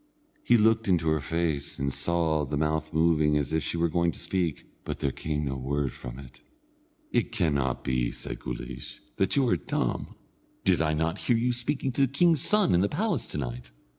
[0.43, 4.11] He looked into her face, and saw the mouth moving as if she were going
[4.13, 6.41] to speak, but there came no word from it.
[7.11, 10.15] "It cannot be," said Guleesh, "that you are dumb.
[10.65, 13.69] Did I not hear you speaking to the king's son in the palace to night?